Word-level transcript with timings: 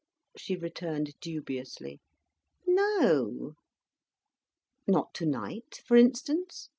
she 0.35 0.55
returned 0.55 1.13
dubiously, 1.21 2.01
"no!" 2.65 3.53
"Not 4.87 5.13
to 5.13 5.27
night, 5.27 5.81
for 5.85 5.95
instance!" 5.95 6.69